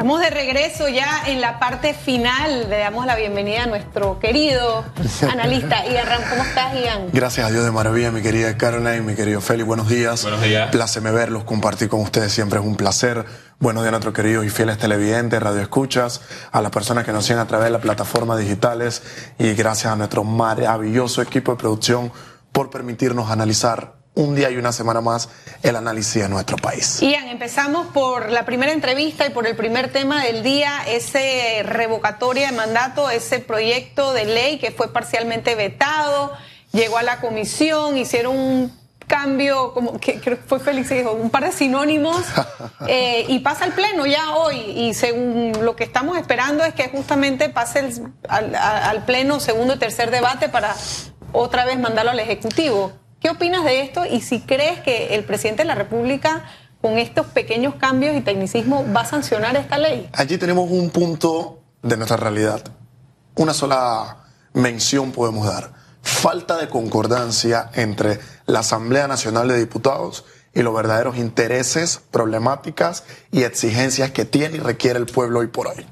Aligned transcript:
Estamos 0.00 0.22
de 0.22 0.30
regreso 0.30 0.88
ya 0.88 1.24
en 1.26 1.42
la 1.42 1.58
parte 1.58 1.92
final. 1.92 2.70
Le 2.70 2.78
damos 2.78 3.04
la 3.04 3.16
bienvenida 3.16 3.64
a 3.64 3.66
nuestro 3.66 4.18
querido 4.18 4.82
analista 5.30 5.84
Ian 5.84 6.06
Ram. 6.06 6.22
¿Cómo 6.30 6.42
estás, 6.42 6.72
Ian? 6.72 7.10
Gracias 7.12 7.46
a 7.46 7.50
Dios 7.50 7.66
de 7.66 7.70
maravilla, 7.70 8.10
mi 8.10 8.22
querida 8.22 8.56
Caroline, 8.56 9.02
mi 9.02 9.14
querido 9.14 9.42
Félix. 9.42 9.66
Buenos 9.66 9.90
días. 9.90 10.22
Buenos 10.22 10.40
días. 10.40 10.70
Pláceme 10.70 11.10
verlos, 11.10 11.44
compartir 11.44 11.90
con 11.90 12.00
ustedes 12.00 12.32
siempre 12.32 12.60
es 12.60 12.64
un 12.64 12.76
placer. 12.76 13.26
Buenos 13.58 13.82
días 13.82 13.88
a 13.88 13.90
nuestros 13.90 14.14
queridos 14.14 14.46
y 14.46 14.48
fieles 14.48 14.78
televidentes, 14.78 15.38
radioescuchas, 15.38 16.22
a 16.50 16.62
las 16.62 16.70
personas 16.70 17.04
que 17.04 17.12
nos 17.12 17.26
siguen 17.26 17.40
a 17.40 17.46
través 17.46 17.66
de 17.66 17.72
las 17.72 17.82
plataformas 17.82 18.38
digitales 18.38 19.02
y 19.38 19.52
gracias 19.52 19.92
a 19.92 19.96
nuestro 19.96 20.24
maravilloso 20.24 21.20
equipo 21.20 21.52
de 21.52 21.58
producción 21.58 22.10
por 22.52 22.70
permitirnos 22.70 23.30
analizar 23.30 23.99
un 24.14 24.34
día 24.34 24.50
y 24.50 24.56
una 24.56 24.72
semana 24.72 25.00
más 25.00 25.28
el 25.62 25.76
análisis 25.76 26.22
de 26.22 26.28
nuestro 26.28 26.56
país. 26.56 27.00
Ian, 27.00 27.28
empezamos 27.28 27.86
por 27.88 28.30
la 28.30 28.44
primera 28.44 28.72
entrevista 28.72 29.26
y 29.26 29.30
por 29.30 29.46
el 29.46 29.56
primer 29.56 29.92
tema 29.92 30.24
del 30.24 30.42
día, 30.42 30.82
ese 30.88 31.62
revocatoria 31.64 32.50
de 32.50 32.56
mandato, 32.56 33.10
ese 33.10 33.38
proyecto 33.38 34.12
de 34.12 34.24
ley 34.24 34.58
que 34.58 34.70
fue 34.70 34.92
parcialmente 34.92 35.54
vetado, 35.54 36.32
llegó 36.72 36.98
a 36.98 37.02
la 37.02 37.20
comisión, 37.20 37.96
hicieron 37.96 38.36
un 38.36 38.80
cambio, 39.06 39.74
como 39.74 39.98
que 39.98 40.20
creo 40.20 40.36
que 40.36 40.44
fue 40.44 40.60
Félix 40.60 40.88
dijo, 40.90 41.12
un 41.12 41.30
par 41.30 41.44
de 41.44 41.50
sinónimos 41.50 42.24
eh, 42.86 43.24
y 43.26 43.40
pasa 43.40 43.64
al 43.64 43.72
pleno 43.72 44.06
ya 44.06 44.36
hoy 44.36 44.56
y 44.56 44.94
según 44.94 45.52
lo 45.62 45.74
que 45.74 45.82
estamos 45.82 46.16
esperando 46.16 46.64
es 46.64 46.74
que 46.74 46.88
justamente 46.88 47.48
pase 47.48 47.90
al, 48.28 48.54
al 48.54 49.04
pleno 49.04 49.40
segundo 49.40 49.74
y 49.74 49.78
tercer 49.78 50.12
debate 50.12 50.48
para 50.48 50.76
otra 51.32 51.64
vez 51.64 51.78
mandarlo 51.78 52.12
al 52.12 52.20
Ejecutivo. 52.20 52.92
¿Qué 53.20 53.28
opinas 53.28 53.64
de 53.66 53.82
esto 53.82 54.06
y 54.06 54.22
si 54.22 54.40
crees 54.40 54.80
que 54.80 55.14
el 55.14 55.24
presidente 55.24 55.62
de 55.62 55.66
la 55.66 55.74
República 55.74 56.42
con 56.80 56.96
estos 56.96 57.26
pequeños 57.26 57.74
cambios 57.74 58.16
y 58.16 58.22
tecnicismo 58.22 58.90
va 58.96 59.02
a 59.02 59.04
sancionar 59.04 59.56
esta 59.56 59.76
ley? 59.76 60.08
Allí 60.14 60.38
tenemos 60.38 60.70
un 60.70 60.88
punto 60.88 61.60
de 61.82 61.98
nuestra 61.98 62.16
realidad. 62.16 62.62
Una 63.34 63.52
sola 63.52 64.24
mención 64.54 65.12
podemos 65.12 65.46
dar. 65.46 65.74
Falta 66.00 66.56
de 66.56 66.70
concordancia 66.70 67.70
entre 67.74 68.20
la 68.46 68.60
Asamblea 68.60 69.06
Nacional 69.06 69.48
de 69.48 69.58
Diputados 69.58 70.24
y 70.54 70.62
los 70.62 70.74
verdaderos 70.74 71.18
intereses, 71.18 72.00
problemáticas 72.10 73.04
y 73.30 73.42
exigencias 73.42 74.12
que 74.12 74.24
tiene 74.24 74.56
y 74.56 74.60
requiere 74.60 74.98
el 74.98 75.04
pueblo 75.04 75.40
hoy 75.40 75.48
por 75.48 75.68
hoy. 75.68 75.86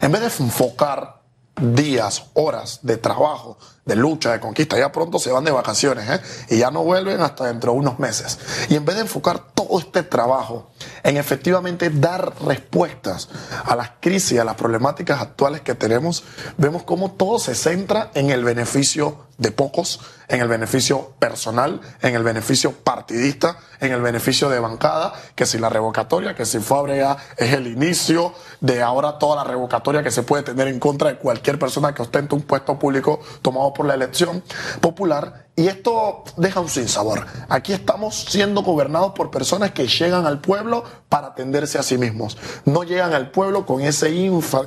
En 0.00 0.12
vez 0.12 0.20
de 0.20 0.44
enfocar 0.44 1.20
días, 1.60 2.26
horas 2.34 2.78
de 2.82 2.96
trabajo, 2.96 3.58
de 3.84 3.96
lucha, 3.96 4.32
de 4.32 4.40
conquista. 4.40 4.78
Ya 4.78 4.92
pronto 4.92 5.18
se 5.18 5.32
van 5.32 5.44
de 5.44 5.50
vacaciones 5.50 6.08
¿eh? 6.08 6.20
y 6.50 6.58
ya 6.58 6.70
no 6.70 6.82
vuelven 6.84 7.20
hasta 7.20 7.46
dentro 7.46 7.72
de 7.72 7.78
unos 7.78 7.98
meses. 7.98 8.38
Y 8.68 8.76
en 8.76 8.84
vez 8.84 8.96
de 8.96 9.02
enfocar 9.02 9.52
todo 9.54 9.78
este 9.78 10.02
trabajo 10.02 10.70
en 11.02 11.16
efectivamente 11.16 11.90
dar 11.90 12.32
respuestas 12.42 13.28
a 13.64 13.76
las 13.76 13.92
crisis, 14.00 14.38
a 14.38 14.44
las 14.44 14.56
problemáticas 14.56 15.20
actuales 15.20 15.60
que 15.60 15.74
tenemos, 15.74 16.24
vemos 16.56 16.82
cómo 16.82 17.12
todo 17.12 17.38
se 17.38 17.54
centra 17.54 18.10
en 18.14 18.30
el 18.30 18.44
beneficio 18.44 19.30
de 19.40 19.52
pocos, 19.52 20.00
en 20.28 20.42
el 20.42 20.48
beneficio 20.48 21.14
personal, 21.18 21.80
en 22.02 22.14
el 22.14 22.22
beneficio 22.22 22.72
partidista, 22.72 23.56
en 23.80 23.90
el 23.90 24.02
beneficio 24.02 24.50
de 24.50 24.60
bancada, 24.60 25.14
que 25.34 25.46
si 25.46 25.58
la 25.58 25.70
revocatoria, 25.70 26.34
que 26.34 26.44
si 26.44 26.58
Fábrega 26.60 27.16
es 27.38 27.54
el 27.54 27.66
inicio 27.66 28.34
de 28.60 28.82
ahora 28.82 29.18
toda 29.18 29.36
la 29.36 29.44
revocatoria 29.44 30.02
que 30.02 30.10
se 30.10 30.22
puede 30.22 30.42
tener 30.42 30.68
en 30.68 30.78
contra 30.78 31.08
de 31.08 31.16
cualquier 31.16 31.58
persona 31.58 31.94
que 31.94 32.02
ostente 32.02 32.34
un 32.34 32.42
puesto 32.42 32.78
público 32.78 33.20
tomado 33.40 33.69
por 33.72 33.86
la 33.86 33.94
elección 33.94 34.42
popular 34.80 35.50
y 35.60 35.68
esto 35.68 36.24
deja 36.38 36.60
un 36.60 36.70
sinsabor. 36.70 37.26
Aquí 37.50 37.74
estamos 37.74 38.24
siendo 38.30 38.62
gobernados 38.62 39.12
por 39.12 39.30
personas 39.30 39.72
que 39.72 39.86
llegan 39.86 40.24
al 40.24 40.40
pueblo 40.40 40.84
para 41.10 41.28
atenderse 41.28 41.76
a 41.76 41.82
sí 41.82 41.98
mismos. 41.98 42.38
No 42.64 42.82
llegan 42.82 43.12
al 43.12 43.30
pueblo 43.30 43.66
con, 43.66 43.82
ese 43.82 44.08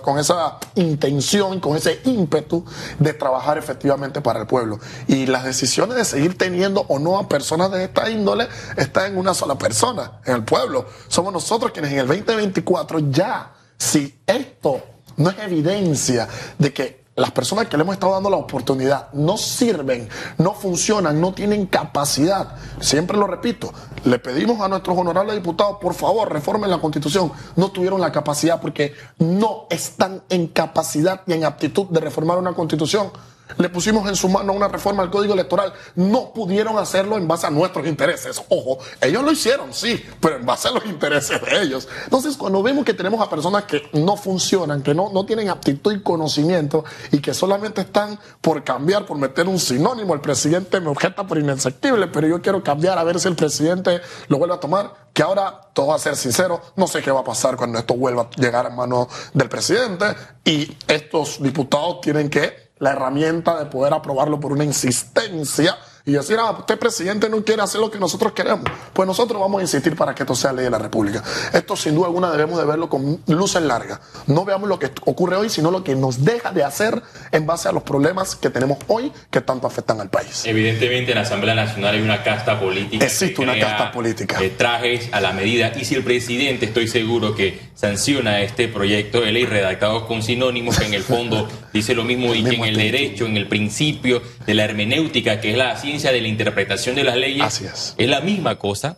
con 0.03 0.19
esa 0.19 0.59
intención, 0.75 1.59
con 1.59 1.75
ese 1.75 1.99
ímpetu 2.03 2.63
de 2.99 3.13
trabajar 3.13 3.57
efectivamente 3.57 4.21
para 4.21 4.41
el 4.41 4.45
pueblo. 4.45 4.77
Y 5.07 5.25
las 5.25 5.45
decisiones 5.45 5.95
de 5.95 6.05
seguir 6.05 6.37
teniendo 6.37 6.81
o 6.87 6.99
no 6.99 7.17
a 7.17 7.27
personas 7.27 7.71
de 7.71 7.85
esta 7.85 8.07
índole 8.11 8.47
están 8.77 9.13
en 9.13 9.17
una 9.17 9.33
sola 9.33 9.55
persona, 9.55 10.19
en 10.25 10.35
el 10.35 10.43
pueblo. 10.43 10.85
Somos 11.07 11.33
nosotros 11.33 11.71
quienes 11.71 11.91
en 11.93 11.99
el 12.01 12.07
2024 12.07 12.99
ya, 13.09 13.51
si 13.79 14.21
esto 14.27 14.83
no 15.17 15.31
es 15.31 15.39
evidencia 15.39 16.27
de 16.59 16.71
que 16.71 17.02
las 17.15 17.31
personas 17.31 17.67
que 17.67 17.77
le 17.77 17.83
hemos 17.83 17.93
estado 17.93 18.13
dando 18.13 18.29
la 18.29 18.37
oportunidad 18.37 19.11
no 19.13 19.37
sirven, 19.37 20.09
no 20.37 20.53
funcionan, 20.53 21.21
no 21.21 21.33
tienen 21.33 21.67
capacidad. 21.67 22.55
Siempre 22.79 23.17
lo 23.17 23.27
repito, 23.27 23.71
le 24.05 24.17
pedimos 24.17 24.59
a 24.61 24.67
nuestros 24.67 24.97
honorables 24.97 25.35
diputados, 25.35 25.77
por 25.79 25.93
favor, 25.93 26.31
reformen 26.31 26.71
la 26.71 26.79
constitución. 26.79 27.31
No 27.55 27.69
tuvieron 27.69 28.01
la 28.01 28.11
capacidad 28.11 28.59
porque 28.59 28.95
no 29.19 29.67
están 29.69 30.23
en 30.29 30.47
capacidad 30.47 31.21
y 31.27 31.33
en 31.33 31.45
aptitud 31.45 31.85
de 31.87 31.99
reformar 31.99 32.39
una 32.39 32.53
constitución 32.53 33.11
le 33.57 33.69
pusimos 33.69 34.07
en 34.07 34.15
su 34.15 34.29
mano 34.29 34.53
una 34.53 34.67
reforma 34.67 35.03
al 35.03 35.11
código 35.11 35.33
electoral. 35.33 35.73
No 35.95 36.33
pudieron 36.33 36.77
hacerlo 36.77 37.17
en 37.17 37.27
base 37.27 37.47
a 37.47 37.49
nuestros 37.49 37.85
intereses. 37.85 38.41
Ojo, 38.49 38.79
ellos 39.01 39.23
lo 39.23 39.31
hicieron, 39.31 39.73
sí, 39.73 40.03
pero 40.19 40.37
en 40.37 40.45
base 40.45 40.67
a 40.67 40.71
los 40.71 40.85
intereses 40.85 41.41
de 41.41 41.61
ellos. 41.61 41.87
Entonces, 42.05 42.37
cuando 42.37 42.63
vemos 42.63 42.85
que 42.85 42.93
tenemos 42.93 43.21
a 43.21 43.29
personas 43.29 43.63
que 43.65 43.83
no 43.93 44.17
funcionan, 44.17 44.81
que 44.81 44.93
no, 44.93 45.09
no 45.11 45.25
tienen 45.25 45.49
aptitud 45.49 45.93
y 45.93 46.01
conocimiento 46.01 46.83
y 47.11 47.19
que 47.19 47.33
solamente 47.33 47.81
están 47.81 48.19
por 48.41 48.63
cambiar, 48.63 49.05
por 49.05 49.17
meter 49.17 49.47
un 49.47 49.59
sinónimo, 49.59 50.13
el 50.13 50.21
presidente 50.21 50.79
me 50.79 50.89
objeta 50.89 51.25
por 51.27 51.37
inexactible, 51.37 52.07
pero 52.07 52.27
yo 52.27 52.41
quiero 52.41 52.63
cambiar 52.63 52.97
a 52.97 53.03
ver 53.03 53.19
si 53.19 53.27
el 53.27 53.35
presidente 53.35 54.01
lo 54.27 54.37
vuelve 54.37 54.55
a 54.55 54.59
tomar. 54.59 55.03
Que 55.13 55.21
ahora, 55.21 55.69
todo 55.73 55.87
va 55.87 55.95
a 55.95 55.99
ser 55.99 56.15
sincero, 56.15 56.59
no 56.75 56.87
sé 56.87 57.03
qué 57.03 57.11
va 57.11 57.19
a 57.19 57.23
pasar 57.23 57.55
cuando 57.55 57.77
esto 57.77 57.93
vuelva 57.93 58.23
a 58.23 58.29
llegar 58.35 58.65
a 58.65 58.71
manos 58.71 59.07
del 59.33 59.47
presidente 59.47 60.05
y 60.43 60.75
estos 60.87 61.41
diputados 61.41 62.01
tienen 62.01 62.31
que 62.31 62.72
la 62.83 62.91
herramienta 62.91 63.57
de 63.57 63.65
poder 63.65 63.93
aprobarlo 63.93 64.39
por 64.39 64.51
una 64.51 64.63
insistencia 64.63 65.77
y 66.05 66.11
decir, 66.11 66.35
ah, 66.37 66.51
usted 66.51 66.77
presidente 66.77 67.29
no 67.29 67.41
quiere 67.45 67.61
hacer 67.61 67.79
lo 67.79 67.89
que 67.89 67.97
nosotros 67.97 68.33
queremos. 68.33 68.65
Pues 68.91 69.07
nosotros 69.07 69.39
vamos 69.39 69.59
a 69.59 69.61
insistir 69.61 69.95
para 69.95 70.13
que 70.13 70.23
esto 70.23 70.35
sea 70.35 70.51
ley 70.51 70.65
de 70.65 70.69
la 70.69 70.77
República. 70.77 71.23
Esto 71.53 71.77
sin 71.77 71.95
duda 71.95 72.07
alguna 72.07 72.29
debemos 72.29 72.59
de 72.59 72.65
verlo 72.65 72.89
con 72.89 73.21
luz 73.27 73.55
en 73.55 73.69
larga. 73.69 74.01
No 74.27 74.43
veamos 74.43 74.67
lo 74.67 74.77
que 74.77 74.91
ocurre 75.05 75.37
hoy, 75.37 75.49
sino 75.49 75.71
lo 75.71 75.81
que 75.81 75.95
nos 75.95 76.25
deja 76.25 76.51
de 76.51 76.61
hacer 76.61 77.01
en 77.31 77.45
base 77.45 77.69
a 77.69 77.71
los 77.71 77.83
problemas 77.83 78.35
que 78.35 78.49
tenemos 78.49 78.79
hoy 78.87 79.13
que 79.31 79.39
tanto 79.39 79.65
afectan 79.65 80.01
al 80.01 80.09
país. 80.09 80.43
Evidentemente 80.45 81.11
en 81.13 81.15
la 81.15 81.21
Asamblea 81.21 81.55
Nacional 81.55 81.95
hay 81.95 82.01
una 82.01 82.21
casta 82.21 82.59
política. 82.59 83.05
Existe 83.05 83.41
una 83.41 83.57
casta 83.57 83.93
política. 83.93 84.39
trajes 84.57 85.07
a 85.13 85.21
la 85.21 85.31
medida. 85.31 85.71
Y 85.79 85.85
si 85.85 85.95
el 85.95 86.03
presidente, 86.03 86.65
estoy 86.65 86.89
seguro 86.89 87.33
que 87.33 87.61
sanciona 87.75 88.41
este 88.41 88.67
proyecto 88.67 89.21
de 89.21 89.31
ley 89.31 89.45
redactado 89.45 90.05
con 90.05 90.21
sinónimos 90.21 90.77
que 90.77 90.85
en 90.85 90.95
el 90.95 91.03
fondo 91.03 91.47
dice 91.73 91.95
lo 91.95 92.03
mismo 92.03 92.35
y 92.35 92.43
que 92.43 92.55
en 92.55 92.63
el 92.65 92.75
derecho, 92.75 93.25
en 93.25 93.37
el 93.37 93.47
principio 93.47 94.21
de 94.45 94.53
la 94.53 94.65
hermenéutica, 94.65 95.39
que 95.39 95.51
es 95.51 95.57
la 95.57 95.77
ciencia 95.77 95.92
de 96.01 96.21
la 96.21 96.27
interpretación 96.27 96.95
de 96.95 97.03
las 97.03 97.15
leyes 97.15 97.61
es. 97.61 97.95
la 97.97 98.21
misma 98.21 98.57
cosa, 98.57 98.97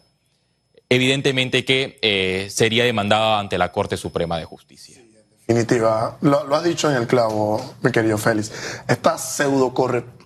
evidentemente 0.90 1.66
que 1.66 2.00
eh, 2.02 2.48
sería 2.50 2.86
demandada 2.86 3.40
ante 3.40 3.58
la 3.58 3.72
Corte 3.72 3.98
Suprema 3.98 4.38
de 4.38 4.46
Justicia. 4.46 5.02
definitiva, 5.46 6.18
lo, 6.22 6.46
lo, 6.46 6.56
has 6.56 6.64
dicho 6.64 6.90
en 6.90 6.96
el 6.96 7.06
clavo, 7.06 7.76
mi 7.82 7.92
querido 7.92 8.18
Félix. 8.18 8.52
Esta 8.88 9.18
pseudo 9.18 9.74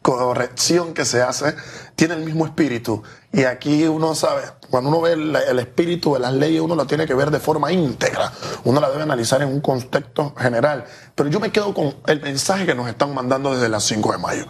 corrección 0.02 0.94
que 0.94 1.06
se 1.06 1.22
hace 1.22 1.56
tiene 1.96 2.14
el 2.14 2.24
mismo 2.24 2.46
espíritu. 2.46 3.02
Y 3.34 3.44
aquí 3.44 3.86
uno 3.86 4.14
sabe, 4.14 4.44
cuando 4.70 4.90
uno 4.90 5.02
ve 5.02 5.14
el, 5.14 5.36
el, 5.36 5.60
espíritu 5.60 6.14
de 6.14 6.20
las 6.20 6.34
leyes, 6.34 6.62
uno 6.62 6.76
lo 6.76 6.86
tiene 6.86 7.08
que 7.08 7.16
ver 7.16 7.32
de 7.32 7.40
forma 7.40 7.72
íntegra. 7.72 8.32
Uno 8.64 8.80
la 8.80 8.90
debe 8.92 9.04
analizar 9.04 9.42
en 9.42 9.50
un 9.50 9.60
contexto 9.60 10.36
general. 10.38 10.86
Pero 11.16 11.30
yo 11.30 11.40
me 11.40 11.52
quedo 11.52 11.74
con 11.74 11.96
el 12.06 12.22
mensaje 12.22 12.68
que 12.68 12.76
nos 12.76 12.88
están 12.88 13.14
mandando 13.14 13.54
desde 13.54 13.70
las 13.70 13.84
5 13.84 14.12
de 14.12 14.18
mayo 14.20 14.46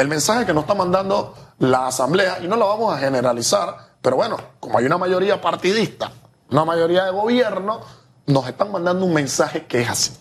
el 0.00 0.08
mensaje 0.08 0.46
que 0.46 0.54
nos 0.54 0.64
está 0.64 0.74
mandando 0.74 1.34
la 1.58 1.86
Asamblea, 1.86 2.38
y 2.42 2.48
no 2.48 2.56
lo 2.56 2.68
vamos 2.68 2.94
a 2.94 2.98
generalizar, 2.98 3.76
pero 4.00 4.16
bueno, 4.16 4.36
como 4.58 4.78
hay 4.78 4.86
una 4.86 4.98
mayoría 4.98 5.40
partidista, 5.40 6.12
una 6.50 6.64
mayoría 6.64 7.04
de 7.04 7.10
gobierno, 7.10 7.80
nos 8.26 8.48
están 8.48 8.72
mandando 8.72 9.04
un 9.04 9.12
mensaje 9.12 9.66
que 9.66 9.82
es 9.82 9.90
así. 9.90 10.12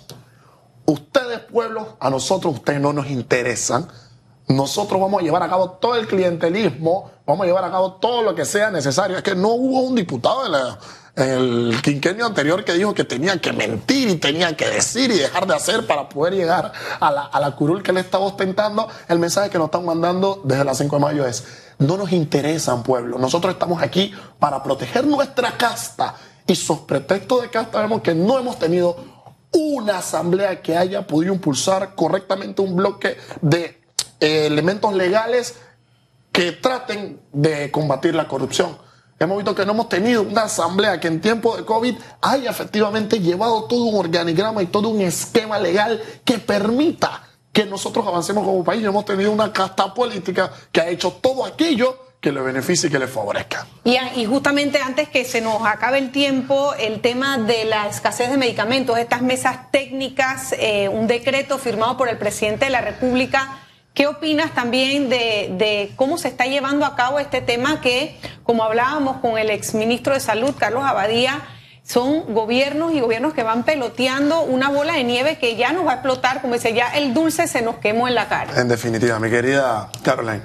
Ustedes, 0.85 1.39
pueblos, 1.39 1.87
a 1.99 2.09
nosotros 2.09 2.55
ustedes 2.55 2.81
no 2.81 2.93
nos 2.93 3.07
interesan. 3.07 3.87
Nosotros 4.49 4.99
vamos 4.99 5.21
a 5.21 5.23
llevar 5.23 5.43
a 5.43 5.47
cabo 5.47 5.71
todo 5.73 5.95
el 5.95 6.07
clientelismo, 6.07 7.11
vamos 7.23 7.43
a 7.43 7.45
llevar 7.45 7.65
a 7.65 7.69
cabo 7.69 7.93
todo 7.93 8.23
lo 8.23 8.33
que 8.33 8.45
sea 8.45 8.71
necesario. 8.71 9.15
Es 9.15 9.21
que 9.21 9.35
no 9.35 9.49
hubo 9.49 9.81
un 9.81 9.93
diputado 9.93 10.47
en 10.47 10.53
el 11.15 11.81
quinquenio 11.83 12.25
anterior 12.25 12.65
que 12.65 12.73
dijo 12.73 12.95
que 12.95 13.03
tenía 13.03 13.39
que 13.39 13.53
mentir 13.53 14.09
y 14.09 14.15
tenía 14.15 14.57
que 14.57 14.67
decir 14.67 15.11
y 15.11 15.19
dejar 15.19 15.45
de 15.45 15.53
hacer 15.53 15.85
para 15.85 16.09
poder 16.09 16.33
llegar 16.33 16.71
a 16.99 17.11
la, 17.11 17.21
a 17.25 17.39
la 17.39 17.55
curul 17.55 17.83
que 17.83 17.93
le 17.93 17.99
estaba 17.99 18.25
ostentando, 18.25 18.87
el 19.07 19.19
mensaje 19.19 19.51
que 19.51 19.59
nos 19.59 19.65
están 19.65 19.85
mandando 19.85 20.41
desde 20.43 20.63
las 20.63 20.79
5 20.79 20.95
de 20.95 21.01
mayo 21.01 21.27
es, 21.27 21.45
no 21.77 21.95
nos 21.97 22.11
interesan 22.11 22.81
pueblo, 22.81 23.19
nosotros 23.19 23.53
estamos 23.53 23.83
aquí 23.83 24.11
para 24.39 24.63
proteger 24.63 25.05
nuestra 25.05 25.57
casta 25.57 26.15
y 26.47 26.55
sus 26.55 26.79
pretextos 26.79 27.43
de 27.43 27.49
casta 27.51 27.81
vemos 27.81 28.01
que 28.01 28.15
no 28.15 28.39
hemos 28.39 28.57
tenido 28.57 28.95
una 29.51 29.99
asamblea 29.99 30.61
que 30.61 30.75
haya 30.75 31.05
podido 31.05 31.33
impulsar 31.33 31.93
correctamente 31.95 32.61
un 32.61 32.75
bloque 32.75 33.17
de 33.41 33.78
elementos 34.19 34.93
legales 34.93 35.55
que 36.31 36.51
traten 36.51 37.21
de 37.31 37.71
combatir 37.71 38.15
la 38.15 38.27
corrupción 38.27 38.77
hemos 39.19 39.37
visto 39.37 39.53
que 39.53 39.65
no 39.65 39.73
hemos 39.73 39.89
tenido 39.89 40.21
una 40.21 40.43
asamblea 40.43 40.99
que 40.99 41.07
en 41.07 41.21
tiempo 41.21 41.55
de 41.57 41.65
COVID 41.65 41.95
haya 42.21 42.49
efectivamente 42.49 43.19
llevado 43.19 43.65
todo 43.65 43.83
un 43.83 43.99
organigrama 43.99 44.63
y 44.63 44.67
todo 44.67 44.89
un 44.89 45.01
esquema 45.01 45.59
legal 45.59 46.01
que 46.23 46.39
permita 46.39 47.23
que 47.51 47.65
nosotros 47.65 48.07
avancemos 48.07 48.45
como 48.45 48.63
país. 48.63 48.83
Hemos 48.83 49.05
tenido 49.05 49.31
una 49.31 49.51
casta 49.51 49.93
política 49.93 50.51
que 50.71 50.81
ha 50.81 50.89
hecho 50.89 51.11
todo 51.21 51.45
aquello 51.45 52.05
que 52.21 52.31
le 52.31 52.41
beneficie 52.41 52.89
y 52.89 52.91
que 52.91 52.99
le 52.99 53.07
favorezca. 53.07 53.65
Y, 53.85 54.25
justamente 54.25 54.79
antes 54.81 55.07
que 55.07 55.23
se 55.23 55.39
nos 55.39 55.65
acabe 55.65 55.99
el 55.99 56.11
tiempo, 56.11 56.73
el 56.73 56.99
tema 56.99 57.37
de 57.37 57.63
la 57.63 57.87
escasez 57.87 58.29
de 58.29 58.37
medicamentos, 58.37 58.97
estas 58.97 59.21
mesas 59.21 59.71
técnicas, 59.71 60.53
eh, 60.59 60.89
un 60.89 61.07
decreto 61.07 61.57
firmado 61.57 61.95
por 61.97 62.09
el 62.09 62.17
presidente 62.17 62.65
de 62.65 62.71
la 62.71 62.81
República. 62.81 63.59
¿Qué 63.93 64.07
opinas 64.07 64.53
también 64.53 65.09
de, 65.09 65.91
cómo 65.95 66.17
se 66.17 66.27
está 66.27 66.45
llevando 66.45 66.85
a 66.85 66.95
cabo 66.95 67.19
este 67.19 67.41
tema 67.41 67.81
que, 67.81 68.17
como 68.43 68.63
hablábamos 68.63 69.17
con 69.17 69.37
el 69.37 69.49
exministro 69.49 70.13
de 70.13 70.19
Salud, 70.19 70.53
Carlos 70.57 70.83
Abadía, 70.85 71.41
son 71.83 72.33
gobiernos 72.33 72.93
y 72.93 73.01
gobiernos 73.01 73.33
que 73.33 73.43
van 73.43 73.63
peloteando 73.63 74.43
una 74.43 74.69
bola 74.69 74.93
de 74.93 75.03
nieve 75.03 75.39
que 75.39 75.55
ya 75.55 75.73
nos 75.73 75.85
va 75.85 75.91
a 75.91 75.95
explotar, 75.95 76.41
como 76.41 76.53
dice, 76.53 76.73
ya 76.73 76.89
el 76.95 77.13
dulce 77.13 77.47
se 77.47 77.61
nos 77.61 77.77
quemó 77.77 78.07
en 78.07 78.15
la 78.15 78.29
cara? 78.29 78.61
En 78.61 78.67
definitiva, 78.67 79.19
mi 79.19 79.29
querida 79.29 79.89
Caroline. 80.03 80.43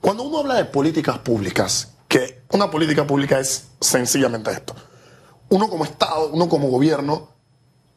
Cuando 0.00 0.24
uno 0.24 0.38
habla 0.40 0.54
de 0.54 0.64
políticas 0.64 1.18
públicas, 1.18 1.92
que 2.08 2.42
una 2.50 2.70
política 2.70 3.06
pública 3.06 3.38
es 3.38 3.68
sencillamente 3.80 4.50
esto. 4.50 4.74
Uno 5.48 5.68
como 5.68 5.84
Estado, 5.84 6.30
uno 6.32 6.48
como 6.48 6.68
gobierno, 6.68 7.28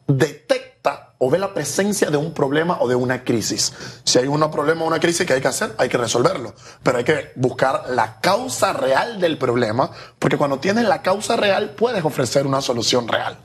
detecta 0.06 0.73
o 1.18 1.30
ve 1.30 1.38
la 1.38 1.54
presencia 1.54 2.10
de 2.10 2.16
un 2.16 2.32
problema 2.32 2.78
o 2.80 2.88
de 2.88 2.94
una 2.94 3.22
crisis. 3.24 3.72
Si 4.04 4.18
hay 4.18 4.26
un 4.26 4.50
problema 4.50 4.82
o 4.82 4.86
una 4.88 4.98
crisis 4.98 5.26
que 5.26 5.32
hay 5.32 5.40
que 5.40 5.48
hacer, 5.48 5.74
hay 5.78 5.88
que 5.88 5.96
resolverlo. 5.96 6.54
Pero 6.82 6.98
hay 6.98 7.04
que 7.04 7.32
buscar 7.36 7.84
la 7.90 8.20
causa 8.20 8.72
real 8.72 9.20
del 9.20 9.38
problema, 9.38 9.90
porque 10.18 10.36
cuando 10.36 10.58
tienes 10.58 10.84
la 10.84 11.02
causa 11.02 11.36
real 11.36 11.70
puedes 11.70 12.04
ofrecer 12.04 12.46
una 12.46 12.60
solución 12.60 13.06
real. 13.06 13.38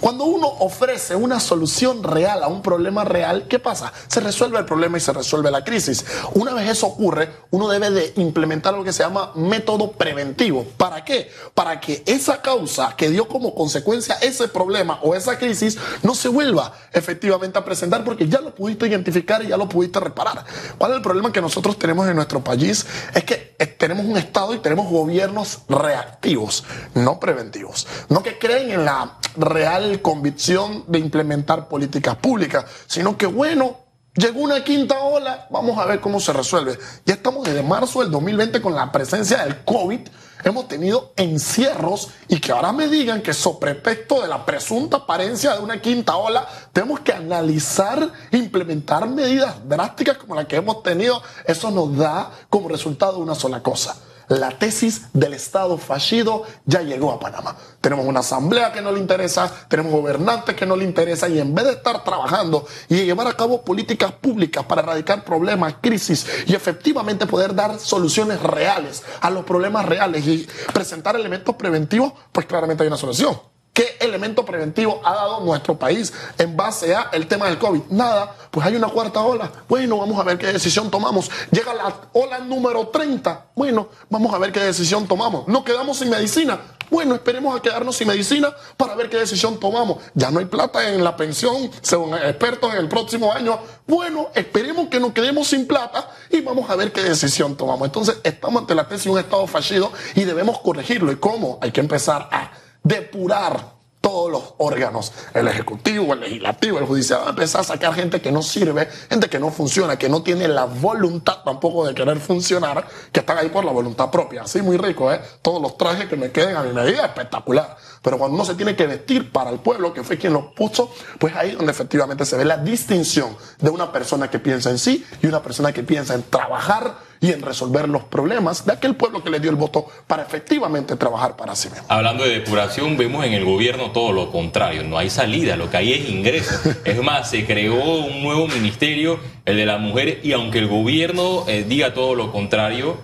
Cuando 0.00 0.24
uno 0.24 0.46
ofrece 0.46 1.16
una 1.16 1.40
solución 1.40 2.02
real 2.04 2.42
a 2.42 2.48
un 2.48 2.62
problema 2.62 3.04
real, 3.04 3.46
¿qué 3.48 3.58
pasa? 3.58 3.92
Se 4.06 4.20
resuelve 4.20 4.58
el 4.58 4.64
problema 4.64 4.96
y 4.98 5.00
se 5.00 5.12
resuelve 5.12 5.50
la 5.50 5.64
crisis. 5.64 6.04
Una 6.34 6.54
vez 6.54 6.70
eso 6.70 6.86
ocurre, 6.86 7.30
uno 7.50 7.68
debe 7.68 7.90
de 7.90 8.12
implementar 8.16 8.74
lo 8.74 8.84
que 8.84 8.92
se 8.92 9.02
llama 9.02 9.32
método 9.34 9.92
preventivo. 9.92 10.64
¿Para 10.76 11.04
qué? 11.04 11.30
Para 11.54 11.80
que 11.80 12.02
esa 12.06 12.40
causa 12.40 12.94
que 12.96 13.10
dio 13.10 13.26
como 13.26 13.54
consecuencia 13.54 14.16
ese 14.20 14.48
problema 14.48 15.00
o 15.02 15.14
esa 15.14 15.38
crisis 15.38 15.76
no 16.02 16.14
se 16.14 16.28
vuelva 16.28 16.72
efectivamente 16.92 17.15
a 17.54 17.64
presentar 17.64 18.04
porque 18.04 18.28
ya 18.28 18.40
lo 18.40 18.54
pudiste 18.54 18.86
identificar 18.86 19.42
y 19.44 19.48
ya 19.48 19.56
lo 19.56 19.68
pudiste 19.68 20.00
reparar. 20.00 20.44
¿Cuál 20.78 20.92
es 20.92 20.96
el 20.98 21.02
problema 21.02 21.32
que 21.32 21.40
nosotros 21.40 21.78
tenemos 21.78 22.08
en 22.08 22.16
nuestro 22.16 22.42
país? 22.42 22.86
Es 23.14 23.24
que 23.24 23.54
eh, 23.58 23.66
tenemos 23.66 24.04
un 24.04 24.16
Estado 24.16 24.54
y 24.54 24.58
tenemos 24.58 24.90
gobiernos 24.90 25.60
reactivos, 25.68 26.64
no 26.94 27.18
preventivos. 27.20 27.86
No 28.08 28.22
que 28.22 28.38
creen 28.38 28.70
en 28.70 28.84
la 28.84 29.18
real 29.36 30.00
convicción 30.02 30.84
de 30.86 30.98
implementar 30.98 31.68
políticas 31.68 32.16
públicas, 32.16 32.64
sino 32.86 33.16
que 33.16 33.26
bueno, 33.26 33.78
llegó 34.14 34.40
una 34.40 34.62
quinta 34.64 34.98
ola, 35.00 35.46
vamos 35.50 35.78
a 35.78 35.86
ver 35.86 36.00
cómo 36.00 36.20
se 36.20 36.32
resuelve. 36.32 36.78
Ya 37.04 37.14
estamos 37.14 37.44
desde 37.44 37.62
marzo 37.62 38.00
del 38.00 38.10
2020 38.10 38.60
con 38.60 38.74
la 38.74 38.90
presencia 38.92 39.44
del 39.44 39.64
COVID, 39.64 40.00
hemos 40.44 40.68
tenido 40.68 41.12
encierros 41.16 42.10
y 42.28 42.40
que 42.40 42.52
ahora 42.52 42.72
me 42.72 42.88
digan 42.88 43.22
que 43.22 43.32
sobre 43.32 43.74
de 43.74 44.28
la 44.28 44.44
presunta 44.44 44.98
apariencia 44.98 45.54
de 45.54 45.60
una 45.60 45.80
quinta 45.80 46.16
ola, 46.16 46.46
tenemos 46.72 47.00
que 47.00 47.12
analizar, 47.12 48.12
implementar 48.32 49.08
medidas 49.08 49.56
drásticas 49.68 50.16
como 50.18 50.34
las 50.34 50.46
que 50.46 50.56
hemos 50.56 50.82
tenido, 50.82 51.22
eso 51.46 51.70
nos 51.70 51.96
da 51.96 52.30
como 52.50 52.68
resultado 52.68 53.18
una 53.18 53.34
sola 53.34 53.62
cosa 53.62 53.96
la 54.28 54.50
tesis 54.50 55.06
del 55.12 55.34
Estado 55.34 55.78
fallido 55.78 56.44
ya 56.64 56.82
llegó 56.82 57.12
a 57.12 57.20
Panamá. 57.20 57.56
Tenemos 57.80 58.06
una 58.06 58.20
asamblea 58.20 58.72
que 58.72 58.82
no 58.82 58.92
le 58.92 58.98
interesa, 58.98 59.50
tenemos 59.68 59.92
gobernantes 59.92 60.54
que 60.56 60.66
no 60.66 60.76
le 60.76 60.84
interesa 60.84 61.28
y 61.28 61.38
en 61.38 61.54
vez 61.54 61.64
de 61.66 61.72
estar 61.72 62.02
trabajando 62.04 62.66
y 62.88 63.04
llevar 63.04 63.26
a 63.28 63.36
cabo 63.36 63.62
políticas 63.62 64.12
públicas 64.12 64.64
para 64.64 64.82
erradicar 64.82 65.24
problemas, 65.24 65.76
crisis 65.80 66.26
y 66.46 66.54
efectivamente 66.54 67.26
poder 67.26 67.54
dar 67.54 67.78
soluciones 67.78 68.42
reales 68.42 69.02
a 69.20 69.30
los 69.30 69.44
problemas 69.44 69.86
reales 69.86 70.26
y 70.26 70.48
presentar 70.72 71.16
elementos 71.16 71.54
preventivos, 71.56 72.12
pues 72.32 72.46
claramente 72.46 72.82
hay 72.82 72.88
una 72.88 72.96
solución. 72.96 73.38
¿Qué 73.76 73.98
elemento 74.00 74.42
preventivo 74.42 75.02
ha 75.04 75.14
dado 75.14 75.40
nuestro 75.40 75.78
país 75.78 76.10
en 76.38 76.56
base 76.56 76.94
a 76.94 77.10
el 77.12 77.26
tema 77.26 77.44
del 77.44 77.58
COVID? 77.58 77.82
Nada, 77.90 78.34
pues 78.50 78.66
hay 78.66 78.74
una 78.74 78.88
cuarta 78.88 79.20
ola. 79.20 79.52
Bueno, 79.68 79.98
vamos 79.98 80.18
a 80.18 80.22
ver 80.22 80.38
qué 80.38 80.46
decisión 80.46 80.90
tomamos. 80.90 81.30
Llega 81.50 81.74
la 81.74 81.94
ola 82.14 82.38
número 82.38 82.88
30. 82.88 83.48
Bueno, 83.54 83.90
vamos 84.08 84.32
a 84.32 84.38
ver 84.38 84.50
qué 84.50 84.60
decisión 84.60 85.06
tomamos. 85.06 85.46
¿No 85.46 85.62
quedamos 85.62 85.98
sin 85.98 86.08
medicina? 86.08 86.58
Bueno, 86.88 87.16
esperemos 87.16 87.54
a 87.54 87.60
quedarnos 87.60 87.96
sin 87.96 88.08
medicina 88.08 88.54
para 88.78 88.94
ver 88.94 89.10
qué 89.10 89.18
decisión 89.18 89.60
tomamos. 89.60 89.98
Ya 90.14 90.30
no 90.30 90.38
hay 90.38 90.46
plata 90.46 90.88
en 90.88 91.04
la 91.04 91.14
pensión, 91.14 91.70
según 91.82 92.14
expertos, 92.14 92.72
en 92.72 92.78
el 92.78 92.88
próximo 92.88 93.30
año. 93.30 93.58
Bueno, 93.86 94.30
esperemos 94.34 94.88
que 94.88 94.98
nos 95.00 95.12
quedemos 95.12 95.48
sin 95.48 95.66
plata 95.66 96.08
y 96.30 96.40
vamos 96.40 96.70
a 96.70 96.76
ver 96.76 96.92
qué 96.92 97.02
decisión 97.02 97.58
tomamos. 97.58 97.86
Entonces, 97.86 98.16
estamos 98.22 98.62
ante 98.62 98.74
la 98.74 98.88
tesis 98.88 99.04
de 99.04 99.10
un 99.10 99.18
Estado 99.18 99.46
fallido 99.46 99.92
y 100.14 100.24
debemos 100.24 100.60
corregirlo. 100.60 101.12
¿Y 101.12 101.16
cómo? 101.16 101.58
Hay 101.60 101.72
que 101.72 101.80
empezar 101.80 102.30
a 102.32 102.52
depurar 102.86 103.76
todos 104.00 104.30
los 104.30 104.54
órganos, 104.58 105.12
el 105.34 105.48
ejecutivo, 105.48 106.14
el 106.14 106.20
legislativo, 106.20 106.78
el 106.78 106.84
judicial, 106.84 107.22
va 107.22 107.26
a 107.26 107.30
empezar 107.30 107.62
a 107.62 107.64
sacar 107.64 107.92
gente 107.92 108.20
que 108.20 108.30
no 108.30 108.40
sirve, 108.40 108.86
gente 109.10 109.28
que 109.28 109.40
no 109.40 109.50
funciona, 109.50 109.98
que 109.98 110.08
no 110.08 110.22
tiene 110.22 110.46
la 110.46 110.64
voluntad 110.66 111.38
tampoco 111.44 111.84
de 111.88 111.92
querer 111.92 112.20
funcionar, 112.20 112.86
que 113.10 113.20
están 113.20 113.38
ahí 113.38 113.48
por 113.48 113.64
la 113.64 113.72
voluntad 113.72 114.08
propia. 114.08 114.42
Así 114.42 114.62
muy 114.62 114.76
rico, 114.76 115.12
¿eh? 115.12 115.20
Todos 115.42 115.60
los 115.60 115.76
trajes 115.76 116.06
que 116.06 116.16
me 116.16 116.30
queden 116.30 116.54
a 116.54 116.62
mi 116.62 116.72
medida, 116.72 117.04
espectacular. 117.04 117.76
Pero 118.06 118.18
cuando 118.18 118.36
uno 118.36 118.44
se 118.44 118.54
tiene 118.54 118.76
que 118.76 118.86
vestir 118.86 119.32
para 119.32 119.50
el 119.50 119.58
pueblo, 119.58 119.92
que 119.92 120.04
fue 120.04 120.16
quien 120.16 120.32
los 120.32 120.44
puso, 120.54 120.94
pues 121.18 121.34
ahí 121.34 121.50
donde 121.50 121.72
efectivamente 121.72 122.24
se 122.24 122.36
ve 122.36 122.44
la 122.44 122.56
distinción 122.56 123.36
de 123.60 123.68
una 123.68 123.90
persona 123.90 124.30
que 124.30 124.38
piensa 124.38 124.70
en 124.70 124.78
sí 124.78 125.04
y 125.20 125.26
una 125.26 125.42
persona 125.42 125.72
que 125.72 125.82
piensa 125.82 126.14
en 126.14 126.22
trabajar 126.22 126.98
y 127.20 127.32
en 127.32 127.42
resolver 127.42 127.88
los 127.88 128.04
problemas 128.04 128.64
de 128.64 128.74
aquel 128.74 128.94
pueblo 128.94 129.24
que 129.24 129.30
le 129.30 129.40
dio 129.40 129.50
el 129.50 129.56
voto 129.56 129.88
para 130.06 130.22
efectivamente 130.22 130.94
trabajar 130.94 131.34
para 131.34 131.56
sí 131.56 131.68
mismo. 131.68 131.84
Hablando 131.88 132.22
de 132.22 132.38
depuración, 132.38 132.96
vemos 132.96 133.26
en 133.26 133.32
el 133.32 133.44
gobierno 133.44 133.90
todo 133.90 134.12
lo 134.12 134.30
contrario, 134.30 134.84
no 134.84 134.98
hay 134.98 135.10
salida, 135.10 135.56
lo 135.56 135.68
que 135.68 135.78
hay 135.78 135.94
es 135.94 136.08
ingreso. 136.08 136.60
Es 136.84 137.02
más, 137.02 137.28
se 137.30 137.44
creó 137.44 138.04
un 138.04 138.22
nuevo 138.22 138.46
ministerio, 138.46 139.18
el 139.46 139.56
de 139.56 139.66
la 139.66 139.78
mujer, 139.78 140.20
y 140.22 140.30
aunque 140.30 140.60
el 140.60 140.68
gobierno 140.68 141.42
eh, 141.48 141.64
diga 141.68 141.92
todo 141.92 142.14
lo 142.14 142.30
contrario, 142.30 142.98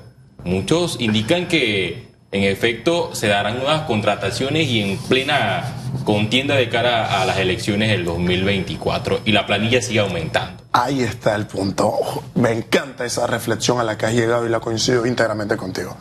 muchos 0.44 1.00
indican 1.00 1.48
que 1.48 2.11
en 2.32 2.44
efecto 2.44 3.14
se 3.14 3.28
darán 3.28 3.58
nuevas 3.58 3.82
contrataciones 3.82 4.66
y 4.66 4.80
en 4.80 4.96
plena 4.96 5.74
contienda 6.04 6.56
de 6.56 6.70
cara 6.70 7.20
a 7.20 7.26
las 7.26 7.38
elecciones 7.38 7.90
del 7.90 8.06
2024 8.06 9.20
y 9.26 9.32
la 9.32 9.46
planilla 9.46 9.82
sigue 9.82 10.00
aumentando. 10.00 10.62
Ahí 10.72 11.02
está 11.02 11.36
el 11.36 11.46
punto. 11.46 11.92
Me 12.34 12.50
encanta 12.50 13.04
esa 13.04 13.26
reflexión 13.26 13.78
a 13.78 13.84
la 13.84 13.98
que 13.98 14.06
has 14.06 14.14
llegado 14.14 14.46
y 14.46 14.48
la 14.48 14.60
coincido 14.60 15.06
íntegramente 15.06 15.58
contigo. 15.58 15.94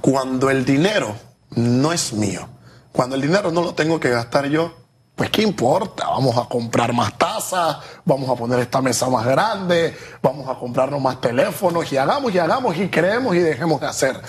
Cuando 0.00 0.48
el 0.48 0.64
dinero 0.64 1.16
no 1.56 1.92
es 1.92 2.12
mío, 2.12 2.48
cuando 2.92 3.16
el 3.16 3.22
dinero 3.22 3.50
no 3.50 3.62
lo 3.62 3.74
tengo 3.74 3.98
que 3.98 4.10
gastar 4.10 4.48
yo, 4.48 4.83
pues 5.14 5.30
qué 5.30 5.42
importa, 5.42 6.08
vamos 6.08 6.36
a 6.36 6.48
comprar 6.48 6.92
más 6.92 7.16
tazas, 7.16 7.76
vamos 8.04 8.28
a 8.28 8.34
poner 8.34 8.58
esta 8.58 8.80
mesa 8.80 9.08
más 9.08 9.24
grande, 9.24 9.96
vamos 10.20 10.48
a 10.48 10.58
comprarnos 10.58 11.00
más 11.00 11.20
teléfonos 11.20 11.92
y 11.92 11.96
hagamos 11.96 12.34
y 12.34 12.38
hagamos 12.40 12.76
y 12.76 12.88
creemos 12.88 13.36
y 13.36 13.38
dejemos 13.38 13.80
de 13.80 13.86
hacer. 13.86 14.20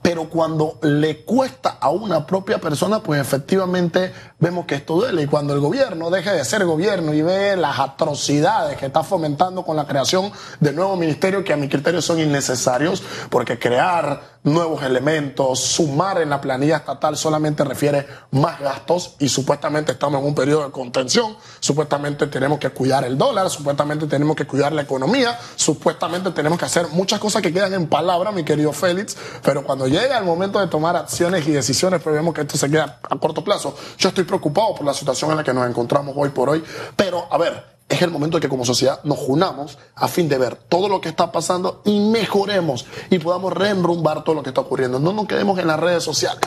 Pero 0.00 0.30
cuando 0.30 0.78
le 0.82 1.24
cuesta 1.24 1.76
a 1.78 1.90
una 1.90 2.26
propia 2.26 2.58
persona, 2.58 3.00
pues 3.00 3.20
efectivamente 3.20 4.12
vemos 4.40 4.64
que 4.64 4.76
esto 4.76 4.94
duele. 4.96 5.22
Y 5.22 5.26
cuando 5.26 5.52
el 5.52 5.60
gobierno 5.60 6.10
deje 6.10 6.32
de 6.32 6.44
ser 6.44 6.64
gobierno 6.64 7.12
y 7.12 7.20
ve 7.22 7.56
las 7.56 7.78
atrocidades 7.78 8.78
que 8.78 8.86
está 8.86 9.04
fomentando 9.04 9.64
con 9.64 9.76
la 9.76 9.86
creación 9.86 10.32
de 10.58 10.72
nuevos 10.72 10.98
ministerios 10.98 11.44
que 11.44 11.52
a 11.52 11.56
mi 11.56 11.68
criterio 11.68 12.00
son 12.02 12.18
innecesarios, 12.18 13.02
porque 13.28 13.58
crear 13.58 14.31
nuevos 14.44 14.82
elementos, 14.82 15.60
sumar 15.60 16.20
en 16.20 16.30
la 16.30 16.40
planilla 16.40 16.78
estatal 16.78 17.16
solamente 17.16 17.64
refiere 17.64 18.06
más 18.32 18.60
gastos 18.60 19.14
y 19.20 19.28
supuestamente 19.28 19.92
estamos 19.92 20.20
en 20.20 20.26
un 20.26 20.34
periodo 20.34 20.64
de 20.64 20.72
contención, 20.72 21.36
supuestamente 21.60 22.26
tenemos 22.26 22.58
que 22.58 22.70
cuidar 22.70 23.04
el 23.04 23.16
dólar, 23.16 23.48
supuestamente 23.50 24.06
tenemos 24.06 24.34
que 24.34 24.46
cuidar 24.46 24.72
la 24.72 24.82
economía, 24.82 25.38
supuestamente 25.54 26.32
tenemos 26.32 26.58
que 26.58 26.64
hacer 26.64 26.88
muchas 26.88 27.20
cosas 27.20 27.40
que 27.40 27.52
quedan 27.52 27.72
en 27.74 27.86
palabra, 27.86 28.32
mi 28.32 28.44
querido 28.44 28.72
Félix, 28.72 29.16
pero 29.42 29.62
cuando 29.64 29.86
llega 29.86 30.18
el 30.18 30.24
momento 30.24 30.58
de 30.58 30.66
tomar 30.66 30.96
acciones 30.96 31.46
y 31.46 31.52
decisiones, 31.52 32.02
pues 32.02 32.14
vemos 32.14 32.34
que 32.34 32.40
esto 32.40 32.58
se 32.58 32.68
queda 32.68 32.98
a 33.02 33.16
corto 33.16 33.44
plazo. 33.44 33.76
Yo 33.98 34.08
estoy 34.08 34.24
preocupado 34.24 34.74
por 34.74 34.84
la 34.84 34.94
situación 34.94 35.30
en 35.30 35.36
la 35.36 35.44
que 35.44 35.54
nos 35.54 35.68
encontramos 35.68 36.14
hoy 36.18 36.30
por 36.30 36.50
hoy, 36.50 36.64
pero 36.96 37.26
a 37.30 37.38
ver, 37.38 37.71
es 37.92 38.00
el 38.00 38.10
momento 38.10 38.40
que 38.40 38.48
como 38.48 38.64
sociedad 38.64 39.00
nos 39.04 39.18
junamos 39.18 39.78
a 39.94 40.08
fin 40.08 40.28
de 40.28 40.38
ver 40.38 40.56
todo 40.56 40.88
lo 40.88 41.00
que 41.00 41.10
está 41.10 41.30
pasando 41.30 41.82
y 41.84 42.00
mejoremos 42.00 42.86
y 43.10 43.18
podamos 43.18 43.52
reenrumbar 43.52 44.24
todo 44.24 44.34
lo 44.34 44.42
que 44.42 44.48
está 44.48 44.62
ocurriendo. 44.62 44.98
No 44.98 45.12
nos 45.12 45.26
quedemos 45.26 45.58
en 45.58 45.66
las 45.66 45.78
redes 45.78 46.02
sociales. 46.02 46.40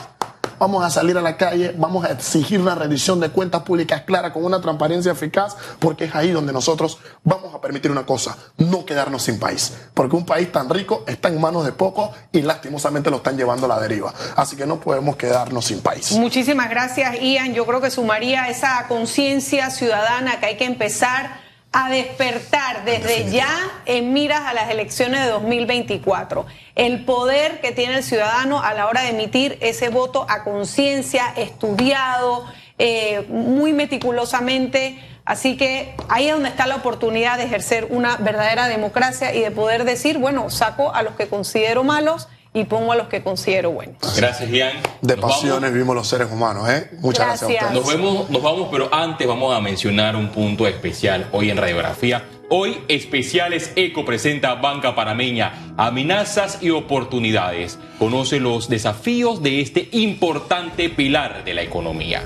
Vamos 0.58 0.84
a 0.84 0.90
salir 0.90 1.16
a 1.18 1.22
la 1.22 1.36
calle, 1.36 1.74
vamos 1.76 2.04
a 2.04 2.12
exigir 2.12 2.60
una 2.60 2.74
rendición 2.74 3.20
de 3.20 3.30
cuentas 3.30 3.62
públicas 3.62 4.02
clara 4.02 4.32
con 4.32 4.44
una 4.44 4.60
transparencia 4.60 5.12
eficaz, 5.12 5.56
porque 5.78 6.04
es 6.04 6.14
ahí 6.14 6.30
donde 6.30 6.52
nosotros 6.52 6.98
vamos 7.24 7.54
a 7.54 7.60
permitir 7.60 7.90
una 7.90 8.06
cosa, 8.06 8.36
no 8.58 8.84
quedarnos 8.84 9.22
sin 9.22 9.38
país, 9.38 9.72
porque 9.94 10.16
un 10.16 10.26
país 10.26 10.50
tan 10.52 10.68
rico 10.68 11.04
está 11.06 11.28
en 11.28 11.40
manos 11.40 11.64
de 11.64 11.72
pocos 11.72 12.10
y 12.32 12.42
lastimosamente 12.42 13.10
lo 13.10 13.18
están 13.18 13.36
llevando 13.36 13.66
a 13.66 13.68
la 13.68 13.80
deriva. 13.80 14.12
Así 14.36 14.56
que 14.56 14.66
no 14.66 14.80
podemos 14.80 15.16
quedarnos 15.16 15.66
sin 15.66 15.80
país. 15.80 16.12
Muchísimas 16.12 16.70
gracias, 16.70 17.20
Ian. 17.20 17.54
Yo 17.54 17.66
creo 17.66 17.80
que 17.80 17.90
sumaría 17.90 18.48
esa 18.48 18.86
conciencia 18.88 19.70
ciudadana 19.70 20.40
que 20.40 20.46
hay 20.46 20.56
que 20.56 20.64
empezar 20.64 21.45
a 21.78 21.90
despertar 21.90 22.86
desde 22.86 23.30
ya 23.30 23.50
en 23.84 24.14
miras 24.14 24.46
a 24.46 24.54
las 24.54 24.70
elecciones 24.70 25.20
de 25.20 25.26
2024. 25.28 26.46
El 26.74 27.04
poder 27.04 27.60
que 27.60 27.70
tiene 27.72 27.98
el 27.98 28.02
ciudadano 28.02 28.62
a 28.62 28.72
la 28.72 28.86
hora 28.86 29.02
de 29.02 29.10
emitir 29.10 29.58
ese 29.60 29.90
voto 29.90 30.24
a 30.30 30.42
conciencia, 30.42 31.34
estudiado, 31.36 32.46
eh, 32.78 33.26
muy 33.28 33.74
meticulosamente. 33.74 34.98
Así 35.26 35.58
que 35.58 35.94
ahí 36.08 36.28
es 36.28 36.32
donde 36.32 36.48
está 36.48 36.66
la 36.66 36.76
oportunidad 36.76 37.36
de 37.36 37.44
ejercer 37.44 37.88
una 37.90 38.16
verdadera 38.16 38.68
democracia 38.68 39.34
y 39.34 39.42
de 39.42 39.50
poder 39.50 39.84
decir, 39.84 40.16
bueno, 40.16 40.48
saco 40.48 40.94
a 40.94 41.02
los 41.02 41.14
que 41.14 41.28
considero 41.28 41.84
malos 41.84 42.26
y 42.56 42.64
pongo 42.64 42.92
a 42.92 42.96
los 42.96 43.08
que 43.08 43.22
considero 43.22 43.70
buenos. 43.70 43.96
Gracias, 44.16 44.50
Ian. 44.50 44.72
De 45.02 45.18
pasiones 45.18 45.70
vivimos 45.72 45.94
los 45.94 46.08
seres 46.08 46.28
humanos, 46.32 46.66
¿eh? 46.70 46.90
Muchas 47.00 47.26
gracias, 47.26 47.50
gracias 47.50 47.72
Nos, 47.74 47.86
vemos, 47.86 48.30
nos 48.30 48.42
vamos, 48.42 48.68
pero 48.72 48.88
antes 48.92 49.28
vamos 49.28 49.54
a 49.54 49.60
mencionar 49.60 50.16
un 50.16 50.30
punto 50.30 50.66
especial 50.66 51.28
hoy 51.32 51.50
en 51.50 51.58
Radiografía. 51.58 52.24
Hoy 52.48 52.78
Especiales 52.88 53.72
Eco 53.76 54.06
presenta 54.06 54.54
Banca 54.54 54.94
Panameña, 54.94 55.74
amenazas 55.76 56.62
y 56.62 56.70
oportunidades. 56.70 57.78
Conoce 57.98 58.40
los 58.40 58.70
desafíos 58.70 59.42
de 59.42 59.60
este 59.60 59.90
importante 59.92 60.88
pilar 60.88 61.44
de 61.44 61.52
la 61.52 61.62
economía. 61.62 62.22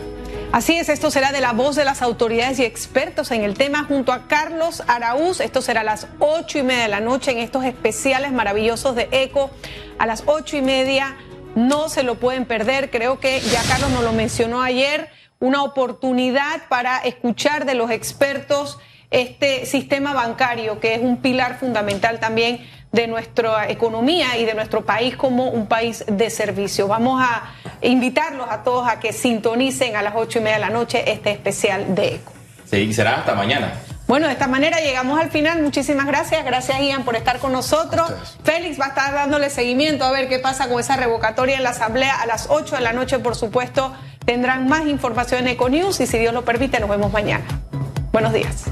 Así 0.53 0.77
es, 0.77 0.89
esto 0.89 1.13
será 1.13 1.31
de 1.31 1.41
la 1.41 1.53
voz 1.53 1.77
de 1.77 1.85
las 1.85 2.03
autoridades 2.03 2.59
y 2.59 2.65
expertos 2.65 3.31
en 3.31 3.45
el 3.45 3.55
tema 3.55 3.85
junto 3.85 4.13
a 4.13 4.27
Carlos 4.27 4.83
Araúz. 4.89 5.39
Esto 5.39 5.63
será 5.63 5.83
a 5.83 5.85
las 5.85 6.09
ocho 6.19 6.59
y 6.59 6.65
media 6.65 6.83
de 6.83 6.89
la 6.89 6.99
noche 6.99 7.31
en 7.31 7.39
estos 7.39 7.65
especiales 7.65 8.33
maravillosos 8.33 8.97
de 8.97 9.09
ECO. 9.13 9.53
A 10.01 10.07
las 10.07 10.25
ocho 10.27 10.57
y 10.57 10.63
media 10.63 11.17
no 11.55 11.89
se 11.89 12.03
lo 12.03 12.17
pueden 12.17 12.47
perder. 12.47 12.91
Creo 12.91 13.21
que 13.21 13.41
ya 13.41 13.63
Carlos 13.69 13.91
nos 13.91 14.03
lo 14.03 14.13
mencionó 14.13 14.61
ayer. 14.61 15.09
Una 15.39 15.63
oportunidad 15.63 16.63
para 16.69 16.99
escuchar 16.99 17.65
de 17.65 17.75
los 17.75 17.93
expertos 17.93 18.81
este 19.13 19.67
sistema 19.67 20.15
bancario, 20.15 20.81
que 20.81 20.95
es 20.95 21.01
un 21.01 21.19
pilar 21.19 21.61
fundamental 21.61 22.19
también 22.19 22.69
de 22.93 23.07
nuestra 23.07 23.71
economía 23.71 24.37
y 24.37 24.45
de 24.45 24.55
nuestro 24.55 24.85
país 24.85 25.17
como 25.17 25.49
un 25.49 25.67
país 25.67 26.05
de 26.07 26.31
servicio. 26.31 26.89
Vamos 26.89 27.23
a 27.23 27.53
invitarlos 27.83 28.49
a 28.51 28.63
todos 28.63 28.89
a 28.89 28.99
que 28.99 29.13
sintonicen 29.13 29.97
a 29.97 30.03
las 30.03 30.15
ocho 30.17 30.39
y 30.39 30.43
media 30.43 30.57
de 30.57 30.61
la 30.61 30.71
noche 30.71 31.11
este 31.11 31.31
especial 31.31 31.95
de 31.95 32.17
ECO. 32.17 32.33
Sí, 32.69 32.93
será 32.93 33.17
hasta 33.17 33.35
mañana. 33.35 33.73
Bueno, 34.07 34.27
de 34.27 34.33
esta 34.33 34.49
manera 34.49 34.81
llegamos 34.81 35.21
al 35.21 35.31
final. 35.31 35.63
Muchísimas 35.63 36.05
gracias. 36.05 36.45
Gracias, 36.45 36.81
Ian, 36.81 37.05
por 37.05 37.15
estar 37.15 37.39
con 37.39 37.53
nosotros. 37.53 38.13
Félix 38.43 38.81
va 38.81 38.87
a 38.87 38.89
estar 38.89 39.15
dándole 39.15 39.51
seguimiento 39.51 40.05
a 40.05 40.11
ver 40.11 40.29
qué 40.29 40.41
pasa 40.41 40.69
con 40.69 40.81
esa 40.81 40.97
revocatoria 40.97 41.57
en 41.57 41.63
la 41.63 41.71
Asamblea 41.71 42.21
a 42.21 42.27
las 42.27 42.47
8 42.51 42.75
de 42.75 42.83
la 42.83 42.93
noche, 42.93 43.21
por 43.21 43.37
supuesto. 43.37 43.93
Tendrán 44.25 44.69
más 44.69 44.87
información 44.87 45.43
en 45.43 45.55
Econews 45.55 46.01
y 46.01 46.09
si 46.09 46.19
Dios 46.19 46.35
lo 46.35 46.45
permite, 46.45 46.81
nos 46.81 46.91
vemos 46.91 47.13
mañana. 47.13 47.45
Buenos 48.11 48.33
días. 48.33 48.65